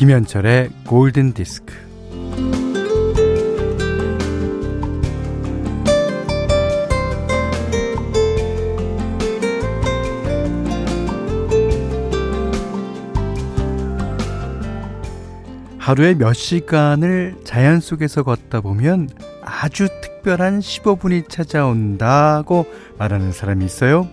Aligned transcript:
김현철의 0.00 0.70
골든 0.86 1.34
디스크. 1.34 1.74
하루에 15.76 16.14
몇 16.14 16.32
시간을 16.32 17.36
자연 17.44 17.80
속에서 17.80 18.22
걷다 18.22 18.62
보면 18.62 19.10
아주 19.44 19.86
특별한 20.00 20.60
15분이 20.60 21.28
찾아온다고 21.28 22.64
말하는 22.96 23.32
사람이 23.32 23.66
있어요. 23.66 24.08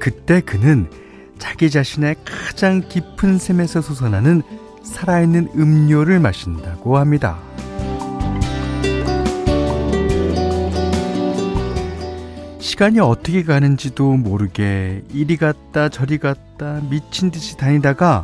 그때 0.00 0.40
그는 0.40 0.90
자기 1.38 1.70
자신의 1.70 2.16
가장 2.24 2.82
깊은 2.88 3.38
샘에서 3.38 3.80
솟아나는 3.82 4.42
살아있는 4.86 5.50
음료를 5.54 6.20
마신다고 6.20 6.96
합니다. 6.96 7.38
시간이 12.58 13.00
어떻게 13.00 13.42
가는지도 13.42 14.16
모르게 14.16 15.02
이리 15.12 15.36
갔다 15.36 15.88
저리 15.88 16.18
갔다 16.18 16.80
미친 16.90 17.30
듯이 17.30 17.56
다니다가 17.56 18.22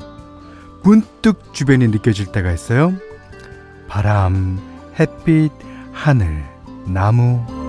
문득 0.82 1.54
주변이 1.54 1.88
느껴질 1.88 2.32
때가 2.32 2.52
있어요. 2.52 2.92
바람, 3.88 4.58
햇빛, 4.98 5.52
하늘, 5.92 6.44
나무. 6.86 7.61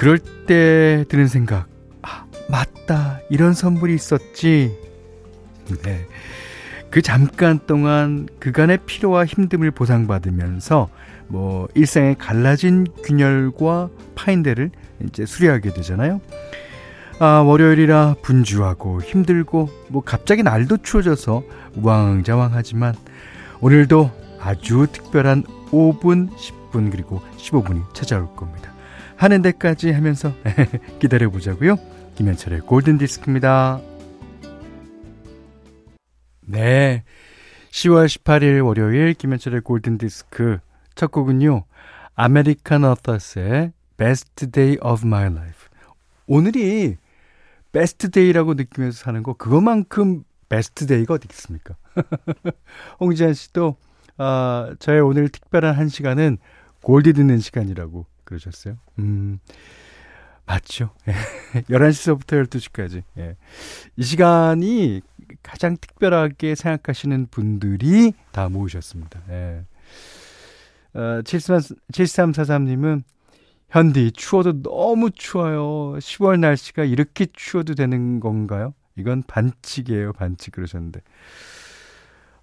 그럴 0.00 0.18
때 0.18 1.04
드는 1.10 1.28
생각. 1.28 1.68
아, 2.00 2.24
맞다. 2.48 3.20
이런 3.28 3.52
선물이 3.52 3.94
있었지. 3.94 4.74
네. 5.82 6.06
그 6.88 7.02
잠깐 7.02 7.60
동안 7.66 8.26
그간의 8.38 8.78
피로와 8.86 9.26
힘듦을 9.26 9.74
보상받으면서 9.74 10.88
뭐 11.28 11.68
일상의 11.74 12.14
갈라진 12.14 12.86
균열과 13.04 13.90
파인데를 14.14 14.70
이제 15.04 15.26
수리하게 15.26 15.74
되잖아요. 15.74 16.22
아, 17.18 17.42
월요일이라 17.42 18.16
분주하고 18.22 19.02
힘들고 19.02 19.68
뭐 19.88 20.02
갑자기 20.02 20.42
날도 20.42 20.78
추워져서 20.78 21.42
우왕좌왕하지만 21.76 22.94
오늘도 23.60 24.10
아주 24.40 24.86
특별한 24.90 25.42
5분, 25.70 26.30
10분 26.30 26.90
그리고 26.90 27.20
15분이 27.36 27.92
찾아올 27.92 28.34
겁니다. 28.34 28.79
하는 29.20 29.42
데까지 29.42 29.92
하면서 29.92 30.32
기다려 30.98 31.28
보자고요. 31.28 31.76
김현철의 32.14 32.60
골든 32.60 32.96
디스크입니다. 32.96 33.78
네. 36.40 37.04
10월 37.70 38.06
18일 38.06 38.64
월요일 38.64 39.12
김현철의 39.12 39.60
골든 39.60 39.98
디스크 39.98 40.58
첫 40.94 41.10
곡은요. 41.10 41.64
American 42.14 42.82
Authors의 42.82 43.72
Best 43.98 44.50
Day 44.52 44.78
of 44.82 45.06
My 45.06 45.26
Life. 45.26 45.68
오늘이 46.26 46.96
best 47.72 48.10
day라고 48.10 48.54
느끼면서 48.54 49.04
사는 49.04 49.22
거 49.22 49.34
그것만큼 49.34 50.24
best 50.48 50.86
day가 50.86 51.14
어디 51.14 51.28
있습니까? 51.30 51.76
홍지한 53.00 53.34
씨도 53.34 53.76
아, 54.16 54.74
저의 54.78 55.02
오늘 55.02 55.28
특별한 55.28 55.74
한 55.74 55.88
시간은 55.88 56.38
골디 56.82 57.12
듣는 57.12 57.38
시간이라고 57.38 58.06
그러셨어요. 58.30 58.78
음. 58.98 59.38
맞죠. 60.46 60.90
11시서부터 61.52 62.36
예. 62.38 62.42
12시까지. 62.42 63.02
예. 63.18 63.36
이 63.96 64.02
시간이 64.02 65.00
가장 65.42 65.76
특별하게 65.80 66.54
생각하시는 66.54 67.28
분들이 67.30 68.12
다 68.32 68.48
모으셨습니다. 68.48 69.20
예. 69.28 69.64
어, 70.94 71.20
7343님은 71.22 73.02
현디 73.68 74.12
추워도 74.12 74.62
너무 74.62 75.10
추워요. 75.12 75.98
10월 75.98 76.40
날씨가 76.40 76.84
이렇게 76.84 77.26
추워도 77.32 77.74
되는 77.76 78.18
건가요? 78.18 78.74
이건 78.96 79.22
반칙이에요. 79.26 80.14
반칙 80.14 80.54
그러셨는데. 80.54 81.00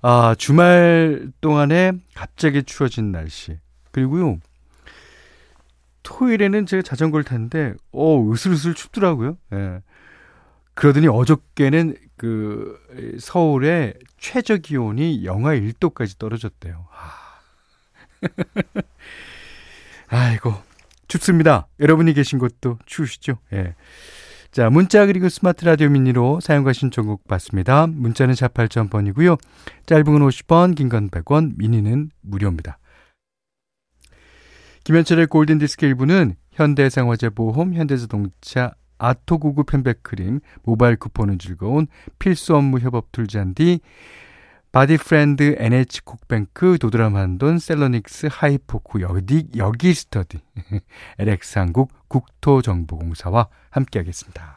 아, 0.02 0.36
주말 0.38 1.30
동안에 1.42 1.92
갑자기 2.14 2.64
추워진 2.64 3.12
날씨. 3.12 3.58
그리고요. 3.92 4.40
토요일에는 6.08 6.66
제가 6.66 6.82
자전거를 6.84 7.26
탔는데 7.26 7.74
어, 7.92 8.32
으슬으슬 8.32 8.74
춥더라고요. 8.74 9.38
예. 9.54 9.82
그러더니 10.74 11.08
어저께는 11.08 11.96
그 12.16 12.80
서울의 13.20 13.96
최저 14.18 14.56
기온이 14.58 15.26
영하 15.26 15.54
1도까지 15.56 16.18
떨어졌대요. 16.18 16.88
아. 16.92 17.28
아이고 20.10 20.54
춥습니다. 21.10 21.68
여러분이 21.80 22.14
계신 22.14 22.40
곳도 22.40 22.80
추우시죠? 22.86 23.40
예. 23.54 23.76
자, 24.52 24.70
문자 24.70 25.06
그리고 25.06 25.28
스마트 25.28 25.66
라디오 25.66 25.90
미니로 25.90 26.40
사용과 26.40 26.72
신청곡 26.72 27.28
받습니다. 27.28 27.86
문자는 27.88 28.34
4 28.34 28.48
8,000번이고요. 28.48 29.38
짧은 29.86 30.06
건 30.06 30.22
50원, 30.22 30.76
긴 30.76 30.88
건 30.90 31.10
100원, 31.10 31.54
미니는 31.58 32.12
무료입니다. 32.22 32.78
김현철의 34.88 35.28
골든디스크 35.28 35.86
일부는 35.86 36.38
현대생활재보험, 36.54 37.74
현대자동차, 37.74 38.72
아토구구 38.98 39.66
편백크림, 39.66 40.40
모바일 40.64 40.96
쿠폰은 40.96 41.40
즐거운 41.40 41.88
필수 42.20 42.56
업무 42.56 42.80
협업 42.80 43.12
툴잔디, 43.12 43.82
바디프렌드 44.72 45.58
NH콕뱅크 45.60 46.78
도드라만돈 46.80 47.60
셀러닉스 47.60 48.30
하이포크 48.32 49.02
여기, 49.02 49.50
여기 49.58 49.94
스터디 49.94 50.40
LX 51.20 51.60
한국 51.60 51.92
국토정보공사와 52.08 53.50
함께하겠습니다. 53.70 54.57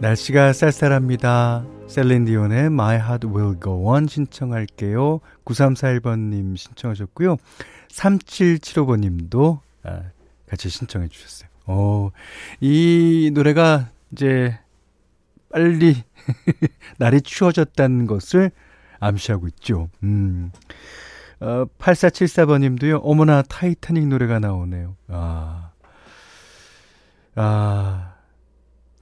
날씨가 0.00 0.52
쌀쌀합니다. 0.52 1.64
셀린디온의 1.88 2.66
My 2.66 2.96
Heart 2.96 3.28
Will 3.28 3.58
Go 3.58 3.88
On 3.88 4.06
신청할게요. 4.06 5.20
9341번님 5.46 6.56
신청하셨고요. 6.56 7.36
3775번님도 7.88 9.60
아, 9.84 10.02
같이 10.46 10.68
신청해 10.68 11.08
주셨어요. 11.08 11.48
오, 11.66 12.12
이 12.60 13.30
노래가 13.32 13.88
이제 14.12 14.58
빨리 15.50 16.02
날이 16.98 17.22
추워졌다는 17.22 18.06
것을 18.06 18.50
암시하고 19.00 19.48
있죠. 19.48 19.88
음. 20.02 20.52
어, 21.40 21.64
8474번님도요, 21.78 23.00
어머나, 23.02 23.42
타이타닉 23.42 24.06
노래가 24.08 24.40
나오네요. 24.40 24.96
아. 25.08 25.70
아. 27.34 28.15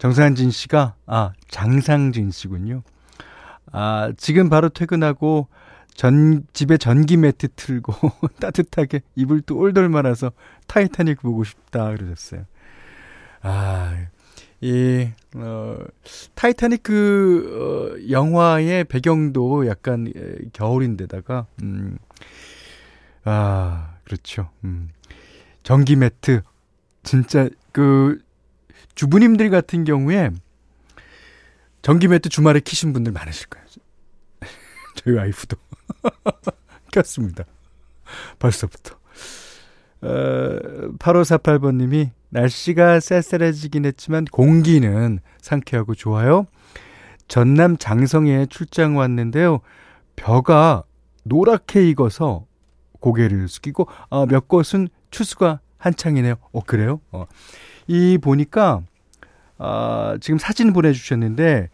정상진 0.04 0.50
씨가, 0.50 0.96
아, 1.06 1.32
장상진 1.48 2.30
씨군요. 2.30 2.82
아, 3.72 4.12
지금 4.18 4.50
바로 4.50 4.68
퇴근하고, 4.68 5.48
전, 5.94 6.44
집에 6.52 6.76
전기 6.76 7.16
매트 7.16 7.48
틀고, 7.56 7.94
따뜻하게 8.38 9.00
이불 9.14 9.40
또 9.40 9.56
돌돌 9.56 9.88
말아서 9.88 10.32
타이타닉 10.66 11.22
보고 11.22 11.42
싶다, 11.42 11.94
그러셨어요. 11.96 12.44
아, 13.40 13.96
이, 14.60 15.08
어, 15.36 15.78
타이타닉 16.34 16.82
그, 16.82 17.96
어, 17.96 18.10
영화의 18.10 18.84
배경도 18.84 19.66
약간 19.68 20.12
겨울인데다가, 20.52 21.46
음, 21.62 21.96
아, 23.24 23.94
그렇죠. 24.04 24.50
음. 24.64 24.90
전기 25.62 25.96
매트. 25.96 26.42
진짜 27.04 27.48
그, 27.72 28.22
주부님들 28.94 29.50
같은 29.50 29.84
경우에 29.84 30.30
전기 31.82 32.08
매트 32.08 32.28
주말에 32.28 32.60
키신 32.60 32.92
분들 32.92 33.12
많으실 33.12 33.48
거예요. 33.48 33.66
저희 34.96 35.14
와이프도 35.14 35.56
켰습니다. 36.92 37.44
벌써부터. 38.38 38.96
어, 40.02 40.08
8548번님이 40.98 42.10
날씨가 42.30 43.00
쌀쌀해지긴 43.00 43.84
했지만 43.86 44.24
공기는 44.26 45.18
상쾌하고 45.40 45.94
좋아요. 45.94 46.46
전남 47.28 47.78
장성에 47.78 48.46
출장 48.46 48.96
왔는데요. 48.96 49.60
벼가 50.16 50.84
노랗게 51.24 51.88
익어서 51.88 52.46
고개를 53.00 53.48
숙이고 53.48 53.86
아, 54.10 54.26
몇 54.28 54.48
곳은 54.48 54.88
추수가 55.10 55.60
한창이네요. 55.78 56.36
어 56.52 56.60
그래요? 56.60 57.00
어. 57.12 57.26
이 57.86 58.18
보니까 58.18 58.82
아, 59.58 60.16
지금 60.20 60.38
사진 60.38 60.72
보내주셨는데 60.72 61.68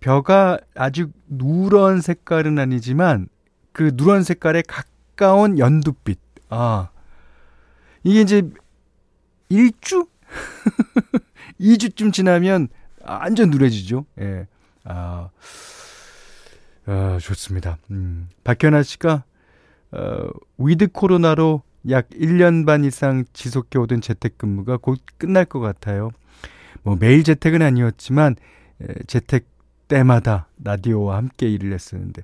벼가 0.00 0.58
아주 0.74 1.10
누런 1.28 2.00
색깔은 2.00 2.58
아니지만 2.58 3.28
그 3.72 3.92
누런 3.94 4.22
색깔에 4.22 4.62
가까운 4.66 5.58
연두빛. 5.58 6.18
아 6.48 6.90
이게 8.02 8.22
이제 8.22 8.42
일주 9.48 10.06
2주쯤 11.60 12.12
지나면 12.14 12.68
완전 13.04 13.50
누래지죠. 13.50 14.06
예. 14.20 14.46
아, 14.84 15.30
아 16.86 17.18
좋습니다. 17.20 17.78
음, 17.90 18.28
박현아 18.44 18.82
씨가, 18.82 19.24
어, 19.92 20.30
위드 20.58 20.88
코로나로 20.88 21.62
약 21.88 22.08
1년 22.10 22.66
반 22.66 22.84
이상 22.84 23.24
지속해 23.32 23.78
오던 23.78 24.00
재택근무가 24.00 24.76
곧 24.76 25.00
끝날 25.18 25.44
것 25.44 25.60
같아요. 25.60 26.10
뭐 26.82 26.96
매일 26.98 27.24
재택은 27.24 27.62
아니었지만, 27.62 28.36
에, 28.82 28.86
재택 29.06 29.46
때마다 29.88 30.48
라디오와 30.62 31.16
함께 31.16 31.48
일을 31.48 31.72
했었는데, 31.72 32.22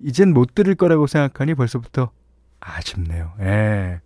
이젠 0.00 0.32
못 0.32 0.54
들을 0.54 0.74
거라고 0.74 1.06
생각하니 1.06 1.54
벌써부터 1.54 2.10
아쉽네요. 2.60 3.32
예. 3.40 4.00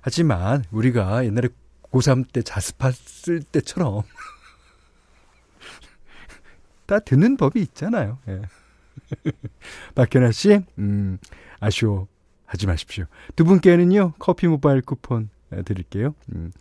하지만 0.00 0.64
우리가 0.70 1.24
옛날에 1.24 1.48
고3 1.90 2.32
때 2.32 2.42
자습했을 2.42 3.42
때처럼 3.42 4.02
다 6.86 6.98
듣는 6.98 7.36
법이 7.36 7.60
있잖아요. 7.60 8.18
예. 8.28 8.42
박현아 9.94 10.32
씨, 10.32 10.60
음, 10.78 11.18
아쉬워 11.60 12.08
하지 12.52 12.66
마십시오. 12.66 13.06
두 13.34 13.44
분께는요, 13.46 14.12
커피 14.18 14.46
모바일 14.46 14.82
쿠폰 14.82 15.30
드릴게요. 15.64 16.14
음. 16.34 16.52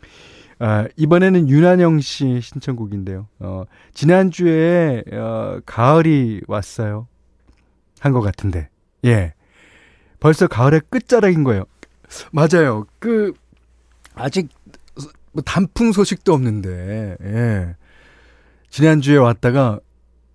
아, 0.58 0.88
이번에는 0.96 1.50
윤한영 1.50 2.00
씨 2.00 2.40
신청곡인데요. 2.40 3.28
어, 3.40 3.64
지난주에, 3.94 5.04
어, 5.12 5.60
가을이 5.66 6.44
왔어요. 6.48 7.08
한 8.00 8.14
것 8.14 8.22
같은데. 8.22 8.70
예. 9.04 9.34
벌써 10.22 10.48
가을의 10.48 10.82
끝자락인 10.90 11.44
거예요. 11.44 11.66
맞아요. 12.32 12.86
그, 13.00 13.34
아직, 14.16 14.48
뭐 15.34 15.44
단풍 15.44 15.92
소식도 15.92 16.34
없는데, 16.34 17.18
예. 17.22 17.76
지난주에 18.70 19.18
왔다가, 19.18 19.80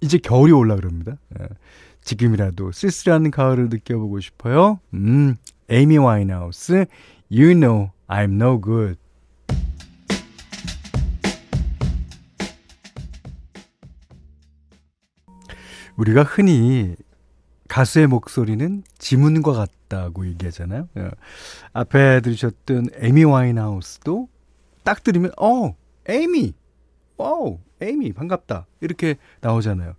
이제 0.02 0.18
겨울이 0.18 0.52
올라 0.52 0.76
그럽니다. 0.76 1.16
예. 1.40 1.46
지금이라도 2.06 2.70
쓸쓸한 2.70 3.32
가을을 3.32 3.68
느껴보고 3.68 4.20
싶어요. 4.20 4.78
음, 4.94 5.34
에이미 5.68 5.98
와인하우스, 5.98 6.86
You 7.30 7.54
know 7.54 7.90
I'm 8.06 8.34
no 8.34 8.60
good. 8.60 8.96
우리가 15.96 16.22
흔히 16.22 16.94
가수의 17.68 18.06
목소리는 18.06 18.84
지문과 18.98 19.52
같다고 19.52 20.28
얘기하잖아요. 20.28 20.88
예. 20.98 21.10
앞에 21.72 22.20
들으셨던 22.20 22.90
에미 22.94 23.24
와인하우스도 23.24 24.28
딱 24.84 25.02
들으면 25.02 25.32
어 25.40 25.74
에이미 26.08 26.54
어 27.18 27.58
에이미 27.80 28.12
반갑다 28.12 28.66
이렇게 28.80 29.16
나오잖아요. 29.40 29.94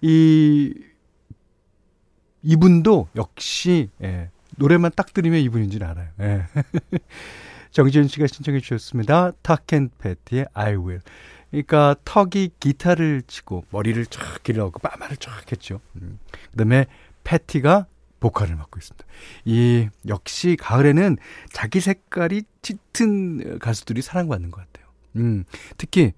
이 0.00 0.74
이분도 2.42 3.08
역시 3.16 3.90
예, 4.02 4.30
노래만 4.56 4.92
딱 4.96 5.12
들으면 5.12 5.40
이분인 5.40 5.70
줄 5.70 5.84
알아요. 5.84 6.08
예. 6.20 6.46
정지현 7.70 8.08
씨가 8.08 8.26
신청해 8.26 8.60
주셨습니다. 8.60 9.32
타켄 9.42 9.90
패티의 9.98 10.46
I 10.52 10.76
Will. 10.76 11.00
그러니까 11.50 11.96
턱이 12.04 12.50
기타를 12.60 13.22
치고 13.26 13.64
머리를 13.70 14.04
쫙 14.06 14.42
길러고 14.42 14.78
빠마를 14.78 15.16
쫙 15.16 15.50
했죠. 15.50 15.80
음. 15.96 16.18
그다음에 16.50 16.86
패티가 17.24 17.86
보컬을 18.20 18.56
맡고 18.56 18.78
있습니다. 18.78 19.04
이 19.44 19.88
역시 20.06 20.56
가을에는 20.58 21.16
자기 21.52 21.80
색깔이 21.80 22.42
짙은 22.62 23.58
가수들이 23.58 24.00
사랑받는 24.00 24.50
것 24.50 24.60
같아요. 24.60 24.86
음, 25.16 25.44
특히 25.76 26.12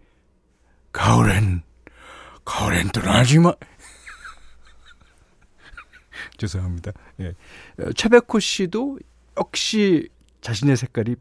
가을엔 0.92 1.62
가을엔 2.44 2.88
떠나지 2.90 3.38
마. 3.38 3.54
죄송합니다. 6.36 6.92
예. 7.20 7.34
최백호 7.94 8.38
씨도 8.40 8.98
역시 9.38 10.08
자신의 10.40 10.76
색깔이 10.76 11.16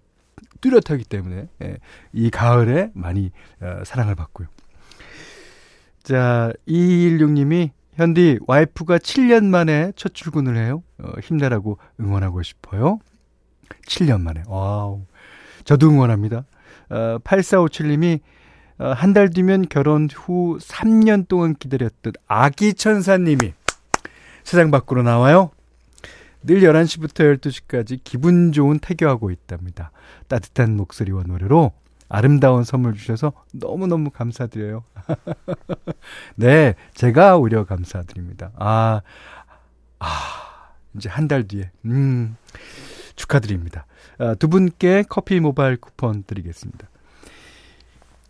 뚜렷하기 0.61 1.03
때문에 1.05 1.47
예. 1.63 1.77
이 2.13 2.29
가을에 2.29 2.91
많이 2.93 3.31
어, 3.61 3.83
사랑을 3.85 4.15
받고요. 4.15 4.47
자, 6.03 6.51
216님이 6.67 7.71
현디 7.93 8.39
와이프가 8.47 8.97
7년 8.97 9.45
만에 9.45 9.91
첫 9.95 10.13
출근을 10.13 10.57
해요. 10.57 10.83
어, 10.99 11.11
힘내라고 11.21 11.77
응원하고 11.99 12.41
싶어요. 12.43 12.99
7년 13.87 14.21
만에. 14.21 14.43
와우. 14.47 15.05
저도 15.63 15.89
응원합니다. 15.89 16.45
어, 16.89 17.17
8457님이 17.23 18.19
어, 18.79 18.87
한 18.91 19.13
달 19.13 19.29
뒤면 19.29 19.67
결혼 19.69 20.09
후 20.11 20.57
3년 20.59 21.27
동안 21.27 21.53
기다렸던 21.53 22.13
아기 22.27 22.73
천사님이 22.73 23.53
세상 24.43 24.71
밖으로 24.71 25.03
나와요. 25.03 25.51
늘 26.43 26.59
11시부터 26.61 27.39
12시까지 27.39 27.99
기분 28.03 28.51
좋은 28.51 28.79
태교하고 28.79 29.31
있답니다. 29.31 29.91
따뜻한 30.27 30.75
목소리와 30.75 31.23
노래로 31.25 31.71
아름다운 32.09 32.63
선물 32.63 32.93
주셔서 32.93 33.31
너무너무 33.53 34.09
감사드려요. 34.11 34.83
네, 36.35 36.75
제가 36.93 37.37
오히려 37.37 37.63
감사드립니다. 37.65 38.51
아, 38.57 39.01
아, 39.99 40.07
이제 40.95 41.09
한 41.09 41.27
달 41.27 41.47
뒤에. 41.47 41.71
음, 41.85 42.35
축하드립니다. 43.15 43.85
아, 44.19 44.35
두 44.35 44.47
분께 44.49 45.03
커피 45.07 45.39
모바일 45.39 45.77
쿠폰 45.77 46.23
드리겠습니다. 46.23 46.87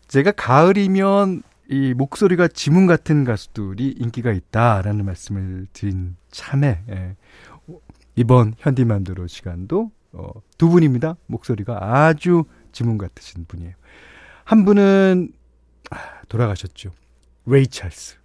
제가 0.08 0.32
가을이면 0.32 1.42
이 1.74 1.96
목소리가 1.96 2.48
지문 2.50 2.86
같은 2.86 3.24
가수들이 3.24 3.96
인기가 3.98 4.32
있다라는 4.32 5.06
말씀을 5.06 5.66
드린 5.74 6.16
참에 6.30 6.84
예. 6.88 7.16
이번 8.16 8.54
현디만두로 8.60 9.26
시간도 9.26 9.90
어, 10.12 10.30
두 10.60 10.70
분입니다. 10.70 11.16
목소리가 11.26 12.06
아주 12.06 12.44
지문 12.72 13.00
같으신 13.00 13.46
분이에요. 13.48 13.74
한 14.44 14.66
분은 14.66 15.34
아, 15.90 15.98
돌아가셨죠. 16.30 16.92
레이 17.46 17.66
찰스. 17.66 18.18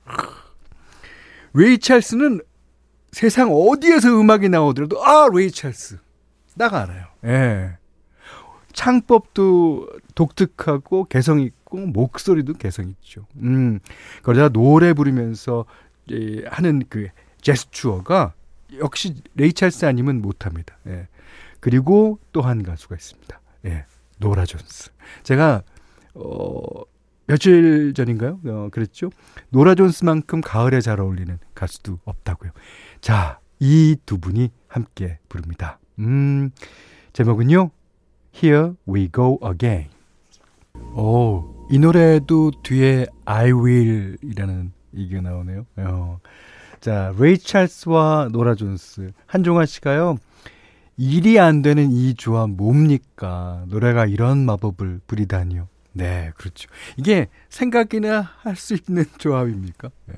레이 1.55 1.79
찰스는 1.79 2.43
세상 3.13 3.51
어디에서 3.51 4.11
음악이 4.21 4.51
나오더라도 4.51 5.03
아 5.03 5.27
레이 5.33 5.51
찰스 5.51 5.97
딱 6.59 6.75
알아요. 6.75 7.07
예. 7.25 7.79
창법도 8.75 9.89
독특하고 10.15 11.05
개성 11.05 11.41
있고 11.41 11.58
목소리도 11.77 12.55
개성 12.55 12.89
있죠. 12.91 13.27
음. 13.37 13.79
그러다 14.23 14.49
노래 14.49 14.93
부르면서 14.93 15.65
예, 16.11 16.45
하는 16.47 16.83
그 16.89 17.09
제스처가 17.41 18.33
역시 18.79 19.15
레이 19.35 19.53
찰스 19.53 19.85
아니면 19.87 20.21
못합니다. 20.23 20.77
예. 20.87 21.09
그리고 21.61 22.19
또 22.33 22.41
한 22.43 22.63
가수가 22.63 22.97
있습니다. 22.97 23.41
예. 23.67 23.85
노라 24.19 24.45
존스. 24.47 24.91
제가 25.23 25.63
어 26.15 26.63
며칠 27.27 27.93
전인가요? 27.95 28.41
어, 28.47 28.69
그랬죠. 28.73 29.11
노라 29.51 29.75
존스만큼 29.75 30.41
가을에 30.41 30.81
잘 30.81 30.99
어울리는 31.01 31.39
가수도 31.55 31.99
없다고요. 32.05 32.51
자, 33.03 33.39
이 33.61 33.97
두 34.07 34.19
분이 34.19 34.51
함께 34.67 35.19
부릅니다. 35.29 35.79
음, 35.99 36.51
제목은요. 37.13 37.71
Here 38.35 38.73
We 38.89 39.11
Go 39.13 39.39
Again. 39.45 39.91
오, 40.95 41.58
이 41.71 41.79
노래도 41.79 42.51
뒤에 42.63 43.07
I 43.25 43.53
Will 43.53 44.17
이라는 44.23 44.73
얘기가 44.97 45.21
나오네요. 45.21 45.67
어. 45.77 46.19
자, 46.81 47.13
레이 47.19 47.37
찰스와 47.39 48.29
노라 48.33 48.55
존스. 48.55 49.13
한종환 49.27 49.67
씨가요. 49.67 50.17
일이 50.97 51.39
안 51.39 51.63
되는 51.63 51.91
이 51.91 52.15
조합 52.15 52.51
뭡니까? 52.51 53.65
노래가 53.69 54.07
이런 54.07 54.39
마법을 54.47 55.01
부리다니요. 55.07 55.69
네, 55.93 56.33
그렇죠. 56.37 56.69
이게 56.97 57.29
생각이나 57.51 58.21
할 58.39 58.57
수 58.57 58.75
있는 58.75 59.05
조합입니까? 59.19 59.91
네. 60.07 60.15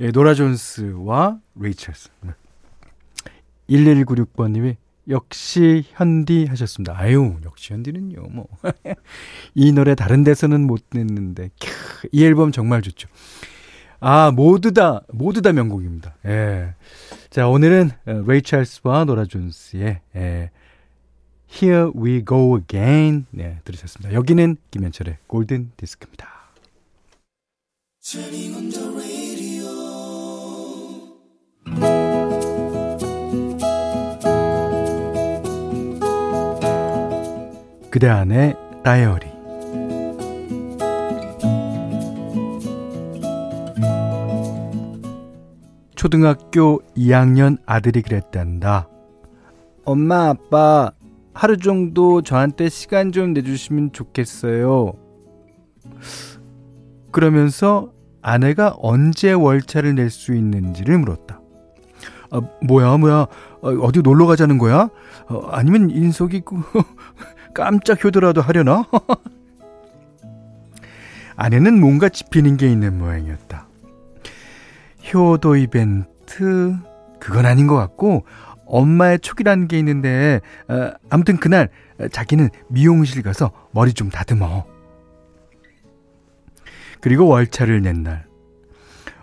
예, 0.00 0.10
노라 0.12 0.34
존스와 0.34 1.38
레이 1.56 1.72
찰스. 1.72 2.10
네. 2.22 2.30
1196번님이 3.68 4.76
역시 5.08 5.84
현디 5.92 6.46
하셨습니다. 6.46 6.94
아유, 6.96 7.36
역시 7.44 7.72
현디는요, 7.72 8.22
뭐. 8.30 8.46
이 9.54 9.72
노래 9.72 9.94
다른 9.94 10.22
데서는 10.24 10.66
못 10.66 10.90
듣는데, 10.90 11.50
캬, 11.58 12.08
이 12.12 12.24
앨범 12.24 12.52
정말 12.52 12.82
좋죠. 12.82 13.08
아, 14.00 14.30
모두 14.30 14.72
다, 14.72 15.02
모두 15.08 15.42
다 15.42 15.52
명곡입니다. 15.52 16.16
예. 16.26 16.74
자, 17.30 17.48
오늘은 17.48 17.90
레이 18.26 18.42
찰스와 18.42 19.04
노라 19.04 19.24
존스의 19.24 20.00
예, 20.16 20.50
Here 21.50 21.90
We 21.96 22.24
Go 22.24 22.58
Again 22.58 23.26
네, 23.30 23.58
들으셨습니다. 23.64 24.14
여기는 24.14 24.56
김현철의 24.70 25.18
골든 25.26 25.72
디스크입니다. 25.76 26.28
그대 37.90 38.06
안의 38.08 38.56
다이어리 38.84 39.26
초등학교 45.94 46.80
2학년 46.96 47.58
아들이 47.66 48.02
그랬단다. 48.02 48.88
엄마, 49.84 50.28
아빠, 50.28 50.92
하루 51.34 51.56
정도 51.56 52.22
저한테 52.22 52.68
시간 52.68 53.10
좀 53.10 53.32
내주시면 53.32 53.92
좋겠어요. 53.92 54.92
그러면서 57.10 57.90
아내가 58.22 58.76
언제 58.78 59.32
월차를 59.32 59.94
낼 59.94 60.10
수 60.10 60.34
있는지를 60.34 60.98
물었다. 60.98 61.40
아, 62.30 62.42
뭐야, 62.62 62.96
뭐야, 62.98 63.26
어, 63.62 63.68
어디 63.80 64.02
놀러 64.02 64.26
가자는 64.26 64.58
거야? 64.58 64.90
어, 65.28 65.48
아니면 65.50 65.90
인석이 65.90 66.42
그, 66.42 66.56
깜짝 67.58 68.04
효도라도 68.04 68.40
하려나? 68.40 68.86
아내는 71.34 71.80
뭔가 71.80 72.08
짚히는 72.08 72.56
게 72.56 72.70
있는 72.70 72.98
모양이었다. 72.98 73.66
효도 75.12 75.56
이벤트, 75.56 76.76
그건 77.18 77.46
아닌 77.46 77.66
것 77.66 77.74
같고, 77.74 78.24
엄마의 78.64 79.18
촉이라는 79.18 79.66
게 79.66 79.76
있는데, 79.80 80.40
어, 80.68 80.92
아무튼 81.10 81.36
그날, 81.36 81.68
자기는 82.12 82.48
미용실 82.68 83.22
가서 83.22 83.50
머리 83.72 83.92
좀 83.92 84.08
다듬어. 84.08 84.64
그리고 87.00 87.26
월차를 87.26 87.82
낸 87.82 88.04
날. 88.04 88.24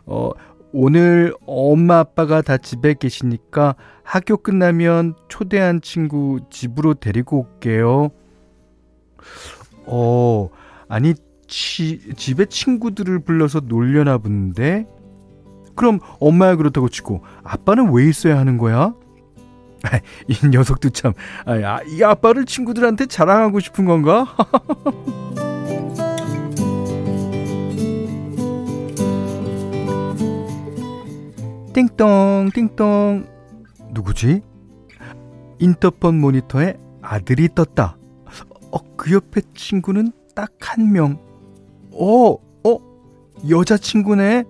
어, 0.05 0.31
오늘 0.73 1.33
엄마 1.45 1.99
아빠가 1.99 2.41
다 2.41 2.57
집에 2.57 2.95
계시니까 2.95 3.75
학교 4.03 4.35
끝나면 4.35 5.15
초대한 5.29 5.79
친구 5.79 6.41
집으로 6.49 6.95
데리고 6.95 7.47
올게요. 7.47 8.11
어, 9.85 10.49
아니, 10.87 11.13
치, 11.47 12.13
집에 12.15 12.45
친구들을 12.45 13.19
불러서 13.19 13.61
놀려나 13.61 14.17
본데? 14.17 14.87
그럼 15.75 15.99
엄마야 16.19 16.55
그렇다고 16.55 16.89
치고 16.89 17.23
아빠는 17.43 17.93
왜 17.93 18.07
있어야 18.07 18.37
하는 18.37 18.57
거야? 18.57 18.93
이 20.27 20.47
녀석도 20.47 20.89
참, 20.89 21.13
아, 21.45 21.81
이 21.83 22.01
아빠를 22.03 22.45
친구들한테 22.45 23.05
자랑하고 23.05 23.59
싶은 23.59 23.85
건가? 23.85 24.35
띵동, 31.73 32.51
띵동. 32.53 33.27
누구지? 33.91 34.41
인터폰 35.59 36.21
모니터에 36.21 36.77
아들이 37.01 37.49
떴다. 37.53 37.97
어, 38.75 38.95
그 38.97 39.13
옆에 39.13 39.41
친구는 39.53 40.11
딱 40.35 40.51
한 40.59 40.91
명. 40.91 41.17
어, 41.91 42.31
어, 42.33 42.79
여자친구네? 43.49 44.43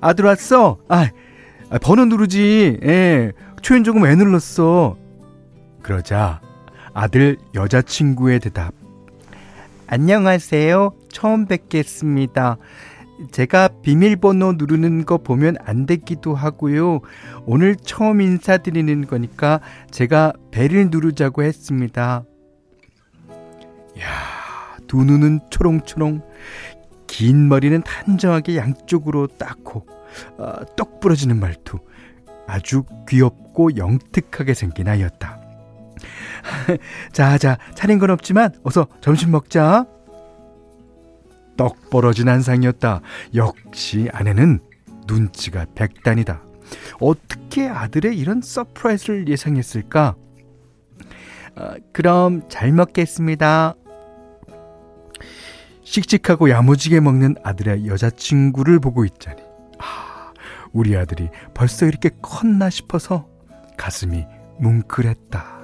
아, 0.00 0.12
들 0.12 0.24
왔어? 0.24 0.78
아, 0.88 1.08
아, 1.70 1.78
번호 1.78 2.04
누르지. 2.06 2.78
예, 2.82 3.32
초인 3.62 3.84
조금 3.84 4.02
왜 4.02 4.14
눌렀어? 4.14 4.96
그러자 5.82 6.40
아들 6.94 7.36
여자친구의 7.54 8.40
대답. 8.40 8.72
안녕하세요. 9.86 10.92
처음 11.12 11.46
뵙겠습니다. 11.46 12.56
제가 13.32 13.68
비밀번호 13.82 14.54
누르는 14.54 15.04
거 15.04 15.18
보면 15.18 15.56
안 15.64 15.86
되기도 15.86 16.34
하고요. 16.34 17.00
오늘 17.46 17.76
처음 17.76 18.20
인사드리는 18.20 19.06
거니까 19.06 19.60
제가 19.90 20.32
배를 20.50 20.90
누르자고 20.90 21.42
했습니다. 21.42 22.24
야, 24.00 24.76
두 24.86 25.04
눈은 25.04 25.40
초롱초롱, 25.50 26.22
긴 27.06 27.48
머리는 27.48 27.82
단정하게 27.82 28.56
양쪽으로 28.56 29.26
닦고, 29.26 29.86
어, 30.38 30.52
떡 30.76 31.00
부러지는 31.00 31.40
말투. 31.40 31.78
아주 32.46 32.84
귀엽고 33.08 33.76
영특하게 33.76 34.54
생긴 34.54 34.88
아이였다. 34.88 35.40
자, 37.12 37.36
자, 37.36 37.58
차린 37.74 37.98
건 37.98 38.10
없지만 38.10 38.52
어서 38.62 38.86
점심 39.00 39.32
먹자. 39.32 39.86
떡 41.58 41.90
벌어진 41.90 42.28
한상이었다. 42.28 43.02
역시 43.34 44.08
아내는 44.12 44.60
눈치가 45.06 45.66
백단이다. 45.74 46.40
어떻게 47.00 47.68
아들의 47.68 48.16
이런 48.16 48.40
서프라이즈를 48.40 49.28
예상했을까? 49.28 50.14
어, 51.56 51.74
그럼 51.92 52.48
잘 52.48 52.72
먹겠습니다. 52.72 53.74
씩씩하고 55.82 56.50
야무지게 56.50 57.00
먹는 57.00 57.36
아들의 57.42 57.86
여자친구를 57.86 58.78
보고 58.78 59.04
있자니, 59.04 59.42
아, 59.78 60.32
우리 60.72 60.96
아들이 60.96 61.28
벌써 61.54 61.86
이렇게 61.86 62.10
컸나 62.20 62.70
싶어서 62.70 63.26
가슴이 63.76 64.26
뭉클했다. 64.60 65.58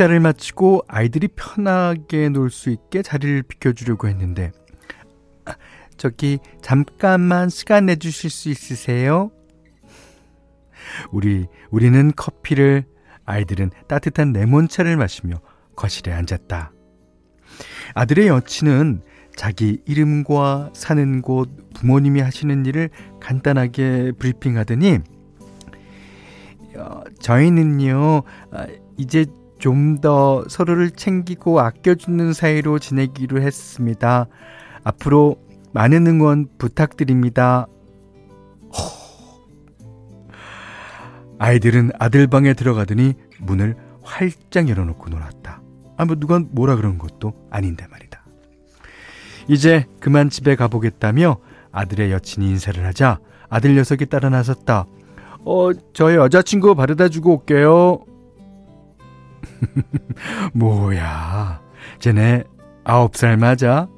식사를 0.00 0.18
마치고 0.18 0.84
아이들이 0.88 1.28
편하게 1.28 2.30
놀 2.30 2.48
수 2.48 2.70
있게 2.70 3.02
자리를 3.02 3.42
비켜주려고 3.42 4.08
했는데, 4.08 4.50
아, 5.44 5.54
저기, 5.98 6.38
잠깐만 6.62 7.50
시간 7.50 7.84
내주실 7.86 8.30
수 8.30 8.48
있으세요? 8.48 9.30
우리, 11.10 11.46
우리는 11.70 12.12
커피를, 12.16 12.84
아이들은 13.26 13.72
따뜻한 13.88 14.32
레몬차를 14.32 14.96
마시며 14.96 15.36
거실에 15.76 16.12
앉았다. 16.12 16.72
아들의 17.94 18.28
여친은 18.28 19.02
자기 19.36 19.82
이름과 19.84 20.70
사는 20.72 21.20
곳, 21.20 21.50
부모님이 21.74 22.20
하시는 22.22 22.64
일을 22.64 22.88
간단하게 23.20 24.12
브리핑하더니, 24.18 25.00
어, 26.76 27.02
저희는요, 27.20 28.22
아, 28.52 28.66
이제 28.96 29.26
좀 29.60 30.00
더 30.00 30.44
서로를 30.48 30.90
챙기고 30.90 31.60
아껴주는 31.60 32.32
사이로 32.32 32.78
지내기로 32.78 33.42
했습니다. 33.42 34.26
앞으로 34.82 35.36
많은 35.72 36.06
응원 36.06 36.48
부탁드립니다. 36.58 37.66
아이들은 41.38 41.90
아들 41.98 42.26
방에 42.26 42.54
들어가더니 42.54 43.14
문을 43.40 43.76
활짝 44.02 44.68
열어놓고 44.68 45.10
놀았다. 45.10 45.62
아, 45.96 46.04
뭐 46.06 46.16
누가 46.16 46.38
뭐라 46.38 46.76
그런 46.76 46.98
것도 46.98 47.34
아닌데 47.50 47.86
말이다. 47.90 48.24
이제 49.48 49.86
그만 50.00 50.30
집에 50.30 50.56
가보겠다며 50.56 51.38
아들의 51.72 52.10
여친이 52.12 52.48
인사를 52.48 52.84
하자 52.84 53.20
아들 53.48 53.74
녀석이 53.74 54.06
따라 54.06 54.30
나섰다. 54.30 54.86
어, 55.44 55.70
저의 55.92 56.16
여자친구 56.16 56.74
바르다 56.74 57.08
주고 57.08 57.38
올게요. 57.38 58.04
뭐야, 60.54 61.60
쟤네 61.98 62.44
아홉 62.84 63.16
살 63.16 63.36
맞아? 63.36 63.88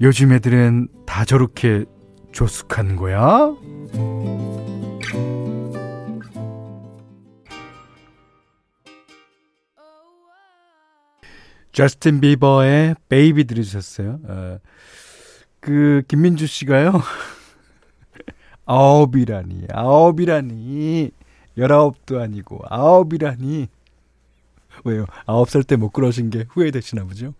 요즘 0.00 0.32
애들은 0.32 0.88
다 1.06 1.24
저렇게 1.24 1.84
조숙한 2.32 2.96
거야? 2.96 3.54
저스틴 11.72 12.20
비버의 12.20 12.94
베이비 13.08 13.44
들으셨어요? 13.44 14.20
어, 14.28 14.58
그 15.58 16.02
김민주 16.06 16.46
씨가요. 16.46 16.92
아홉이라니, 18.64 19.66
아홉이라니, 19.72 21.10
열아홉도 21.58 22.20
아니고 22.20 22.60
아홉이라니. 22.68 23.68
왜요? 24.84 25.06
아홉 25.26 25.48
살 25.50 25.62
때 25.64 25.76
못 25.76 25.90
그러신 25.90 26.30
게 26.30 26.44
후회되시나 26.48 27.04
보죠? 27.04 27.34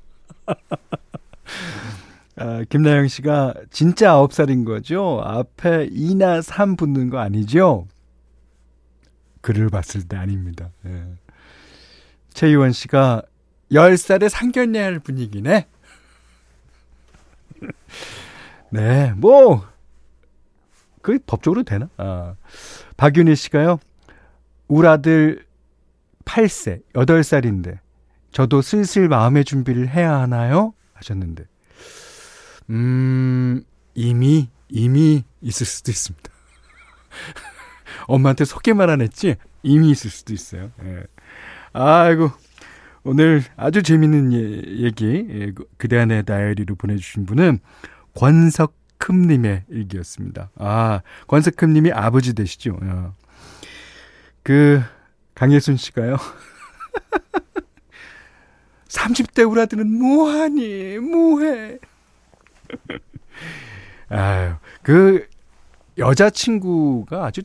아, 2.37 2.65
김나영 2.69 3.07
씨가 3.09 3.55
진짜 3.71 4.13
아홉 4.13 4.33
살인 4.33 4.65
거죠? 4.65 5.21
앞에 5.25 5.89
2나 5.91 6.43
3 6.43 6.77
붙는 6.77 7.11
거 7.11 7.19
아니죠? 7.19 7.87
글을 9.41 9.69
봤을 9.69 10.03
때 10.09 10.17
아닙니다. 10.17 10.71
예. 10.87 11.05
최희원 12.33 12.73
씨가 12.73 13.23
10살에 13.71 14.29
상견례 14.29 14.81
할 14.81 14.99
분위기네? 14.99 15.67
네, 18.71 19.13
뭐, 19.17 19.65
그 21.03 21.19
법적으로 21.25 21.63
되나? 21.63 21.89
아. 21.97 22.35
박윤희 22.97 23.37
씨가요, 23.37 23.79
우리 24.67 24.89
아들 24.89 25.45
8세, 26.25 26.83
8살인데 26.95 27.79
저도 28.31 28.63
슬슬 28.63 29.09
마음의 29.09 29.45
준비를 29.45 29.89
해야 29.89 30.19
하나요? 30.19 30.75
하셨는데 30.95 31.45
음, 32.71 33.63
이미 33.95 34.49
이미 34.69 35.25
있을 35.41 35.67
수도 35.67 35.91
있습니다. 35.91 36.31
엄마한테 38.09 38.45
소개만 38.45 38.91
안 38.91 39.01
했지 39.01 39.37
이미 39.63 39.91
있을 39.91 40.11
수도 40.11 40.33
있어요. 40.33 40.71
예. 40.85 41.05
아이고 41.73 42.31
오늘 43.05 43.43
아주 43.57 43.83
재밌는 43.83 44.33
예, 44.33 44.85
얘기, 44.85 45.27
예, 45.29 45.53
그, 45.53 45.67
그대 45.77 45.99
안의 45.99 46.25
다이어리로 46.25 46.75
보내주신 46.77 47.27
분은 47.27 47.59
권석흠님의 48.15 49.65
일기였습니다. 49.69 50.51
아, 50.57 51.03
권석흠님이 51.29 51.93
아버지 51.93 52.35
되시죠? 52.35 52.79
어. 52.83 53.15
그, 54.43 54.83
강예순 55.35 55.77
씨가요. 55.77 56.17
30대 58.89 59.51
우라들은 59.51 59.91
뭐하니, 59.91 60.99
뭐해. 60.99 61.79
아유, 64.09 64.55
그, 64.83 65.29
여자친구가 65.99 67.27
아주 67.27 67.43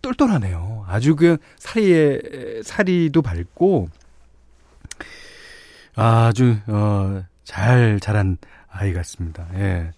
똘똘하네요. 0.00 0.84
아주 0.88 1.16
그 1.16 1.36
사리에, 1.58 2.62
사리도 2.64 3.22
밝고, 3.22 3.88
아주, 5.94 6.56
어, 6.66 7.24
잘 7.44 8.00
자란 8.00 8.38
아이 8.68 8.92
같습니다. 8.94 9.46
예. 9.54 9.90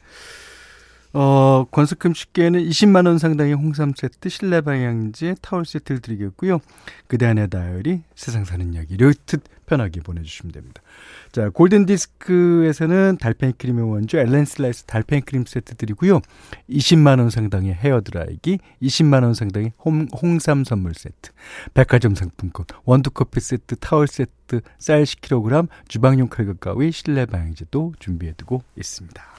어, 1.16 1.64
권석금 1.70 2.12
씨께는 2.12 2.60
20만 2.68 3.06
원 3.06 3.18
상당의 3.18 3.54
홍삼 3.54 3.92
세트, 3.96 4.28
실내 4.28 4.60
방향제, 4.60 5.36
타월 5.42 5.64
세트를 5.64 6.00
드리겠고요. 6.00 6.58
그대 7.06 7.26
안의 7.26 7.50
다이어리, 7.50 8.02
세상 8.16 8.44
사는 8.44 8.74
이야기, 8.74 8.96
르트 8.96 9.38
편하게 9.64 10.00
보내주시면 10.00 10.50
됩니다. 10.50 10.82
자, 11.30 11.50
골든 11.50 11.86
디스크에서는 11.86 13.18
달팽이 13.20 13.52
크림의 13.52 13.88
원조, 13.88 14.18
엘렌 14.18 14.44
슬라이스 14.44 14.84
달팽이 14.86 15.22
크림 15.22 15.44
세트 15.46 15.76
드리고요. 15.76 16.20
20만 16.68 17.20
원 17.20 17.30
상당의 17.30 17.74
헤어 17.74 18.00
드라이기, 18.00 18.58
20만 18.82 19.22
원 19.22 19.34
상당의 19.34 19.72
홍, 19.84 20.08
홍삼 20.20 20.64
선물 20.64 20.94
세트, 20.94 21.30
백화점 21.74 22.16
상품권, 22.16 22.66
원두 22.84 23.10
커피 23.10 23.38
세트, 23.38 23.76
타월 23.76 24.08
세트, 24.08 24.62
쌀 24.80 25.04
10kg, 25.04 25.68
주방용 25.86 26.28
칼과 26.28 26.54
가위, 26.54 26.90
실내 26.90 27.24
방향제도 27.24 27.94
준비해두고 28.00 28.64
있습니다. 28.76 29.33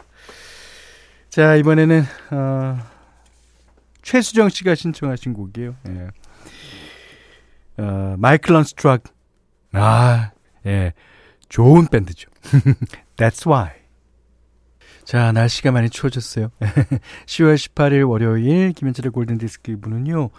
자, 1.35 1.55
이번에는, 1.55 2.01
어, 2.31 2.79
최수정 4.03 4.47
씨가 4.47 4.73
신청하신 4.73 5.33
곡이에요. 5.33 5.75
예. 5.89 6.07
어, 7.83 8.15
Michael 8.17 8.53
Learns 8.55 8.78
to 8.78 8.85
Rock. 8.85 9.03
아, 9.73 10.31
예. 10.65 10.93
좋은 11.49 11.87
밴드죠. 11.87 12.29
That's 13.17 13.45
why. 13.45 13.71
자, 15.03 15.33
날씨가 15.33 15.73
많이 15.73 15.89
추워졌어요. 15.89 16.51
10월 17.27 17.55
18일 17.55 18.09
월요일 18.09 18.71
김현철의 18.71 19.11
골든디스크 19.11 19.77
분은요. 19.81 20.29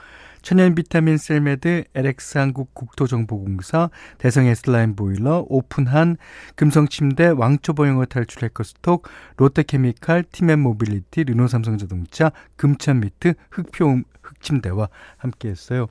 천연 0.47 0.77
비타민 0.77 1.19
셀메드, 1.19 1.87
LX 1.93 2.39
한국 2.39 2.73
국토정보공사, 2.73 3.91
대성 4.19 4.47
S라인 4.47 4.95
보일러, 4.95 5.45
오픈한 5.49 6.19
금성침대, 6.55 7.31
왕초보영어 7.31 8.05
탈출 8.05 8.45
해커스톡, 8.45 9.09
롯데케미칼, 9.39 10.23
티맵 10.31 10.61
모빌리티, 10.61 11.25
르노삼성자동차, 11.25 12.31
금천미트, 12.55 13.35
흙표 13.51 14.03
흙침대와 14.23 14.89
함께 15.17 15.49
했어요. 15.49 15.89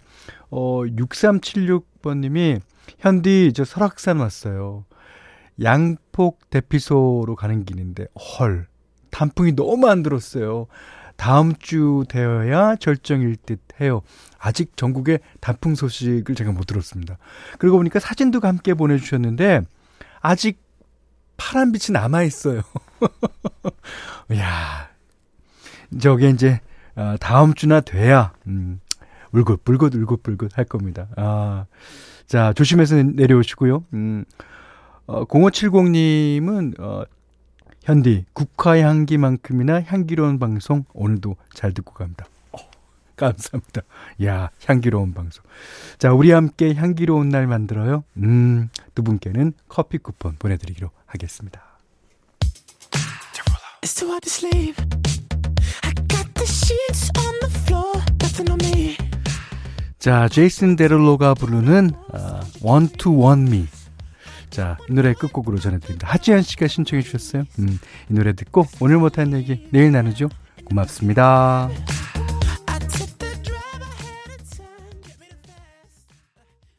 어, 0.49 0.83
6376번님이 0.83 2.61
현디 2.99 3.51
저 3.53 3.65
설악산 3.65 4.21
왔어요. 4.21 4.85
양폭 5.61 6.49
대피소로 6.49 7.35
가는 7.35 7.65
길인데 7.65 8.07
헐 8.39 8.67
단풍이 9.11 9.53
너무 9.53 9.89
안 9.89 10.01
들었어요. 10.01 10.67
다음 11.15 11.55
주 11.55 12.03
되어야 12.09 12.75
절정일 12.75 13.35
듯 13.37 13.59
해요. 13.79 14.01
아직 14.39 14.77
전국의 14.77 15.19
단풍 15.39 15.75
소식을 15.75 16.35
제가 16.35 16.51
못 16.51 16.65
들었습니다. 16.65 17.17
그러고 17.57 17.77
보니까 17.77 17.99
사진도 17.99 18.39
함께 18.41 18.73
보내주셨는데, 18.73 19.61
아직 20.21 20.61
파란 21.37 21.71
빛이 21.71 21.93
남아 21.93 22.23
있어요. 22.23 22.61
이야, 24.31 24.89
저게 25.99 26.29
이제, 26.29 26.59
어, 26.95 27.15
다음 27.19 27.53
주나 27.53 27.81
돼야, 27.81 28.33
음, 28.47 28.79
울긋불긋, 29.31 29.95
울긋불긋 29.95 30.57
할 30.57 30.65
겁니다. 30.65 31.07
아, 31.15 31.65
자, 32.27 32.53
조심해서 32.53 32.95
내려오시고요. 33.03 33.85
음, 33.93 34.25
어, 35.07 35.25
0570님은, 35.25 36.79
어, 36.79 37.03
현디, 37.85 38.25
국화 38.33 38.79
향기만큼이나 38.79 39.79
향기로운 39.83 40.39
방송 40.39 40.85
오늘도 40.93 41.35
잘 41.53 41.71
듣고 41.71 41.93
갑니다. 41.93 42.25
어, 42.51 42.57
감사합니다. 43.15 43.81
야, 44.23 44.49
향기로운 44.65 45.13
방송. 45.13 45.43
자, 45.99 46.11
우리 46.11 46.31
함께 46.31 46.73
향기로운 46.73 47.29
날 47.29 47.45
만들어요. 47.45 48.03
음, 48.17 48.69
두 48.95 49.03
분께는 49.03 49.53
커피 49.69 49.99
쿠폰 49.99 50.35
보내드리기로 50.39 50.89
하겠습니다. 51.05 51.61
자, 59.99 60.27
제이슨 60.27 60.75
데를로가 60.75 61.35
부르는 61.35 61.91
uh, 62.15 62.97
to 62.97 63.11
Want 63.13 63.51
Me 63.51 63.67
자, 64.55 64.77
이 64.89 64.93
노래 64.93 65.11
끝곡으로 65.11 65.59
전해드립니다. 65.59 66.07
하지연 66.07 66.41
씨가 66.41 66.67
신청해 66.67 67.03
주셨어요. 67.03 67.43
음, 67.59 67.77
이 68.09 68.13
노래 68.13 68.31
듣고 68.31 68.65
오늘 68.79 68.97
못한 68.99 69.33
얘기 69.33 69.67
내일 69.71 69.91
나누죠. 69.91 70.29
고맙습니다. 70.63 71.69